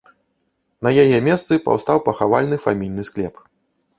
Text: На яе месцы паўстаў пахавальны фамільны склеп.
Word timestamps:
На 0.85 0.93
яе 1.03 1.19
месцы 1.27 1.59
паўстаў 1.67 2.01
пахавальны 2.07 2.57
фамільны 2.65 3.07
склеп. 3.11 3.35